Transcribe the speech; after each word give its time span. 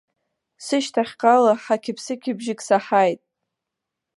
Сышьҭахьҟала 0.65 1.51
ҳақьыԥсықьыбжьык 1.63 2.59
саҳаит. 2.67 3.19